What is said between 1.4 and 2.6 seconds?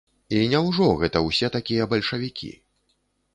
такія бальшавікі.